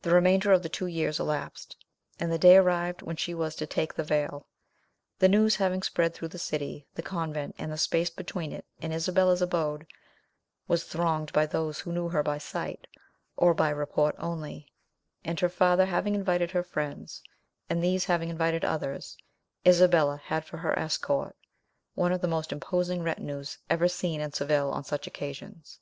[0.00, 1.76] The remainder of the two years elapsed,
[2.18, 4.48] and the day arrived when she was to take the veil.
[5.20, 8.92] The news having spread through the city, the convent, and the space between it and
[8.92, 9.86] Isabella's abode,
[10.66, 12.88] was thronged by those who knew her by sight,
[13.36, 14.66] or by report only;
[15.22, 17.22] and her father having invited her friends,
[17.70, 19.16] and these having invited others,
[19.64, 21.36] Isabella had for her escort
[21.94, 25.78] one of the most imposing retinues ever seen in Seville on such occasions.